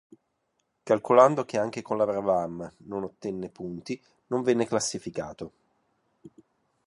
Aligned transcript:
Calcolando 0.81 1.45
che 1.45 1.59
anche 1.59 1.83
con 1.83 1.95
la 1.95 2.07
Brabham 2.07 2.73
non 2.87 3.03
ottenne 3.03 3.49
punti, 3.51 4.01
non 4.29 4.41
venne 4.41 4.65
classificato. 4.65 5.51